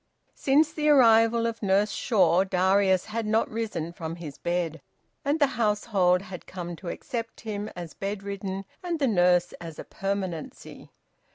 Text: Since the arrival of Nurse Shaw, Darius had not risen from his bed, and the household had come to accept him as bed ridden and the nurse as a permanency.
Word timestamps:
Since 0.33 0.73
the 0.73 0.89
arrival 0.89 1.45
of 1.45 1.61
Nurse 1.61 1.91
Shaw, 1.91 2.43
Darius 2.43 3.05
had 3.05 3.27
not 3.27 3.47
risen 3.51 3.93
from 3.93 4.15
his 4.15 4.39
bed, 4.39 4.81
and 5.23 5.39
the 5.39 5.45
household 5.45 6.23
had 6.23 6.47
come 6.47 6.75
to 6.77 6.89
accept 6.89 7.41
him 7.41 7.69
as 7.75 7.93
bed 7.93 8.23
ridden 8.23 8.65
and 8.81 8.97
the 8.97 9.07
nurse 9.07 9.53
as 9.61 9.77
a 9.77 9.83
permanency. 9.83 10.89